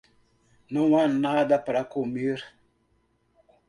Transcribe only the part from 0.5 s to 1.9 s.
Não há nada para